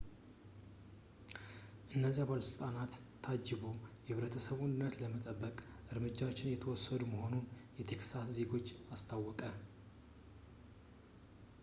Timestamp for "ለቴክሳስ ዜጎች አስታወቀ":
7.77-9.41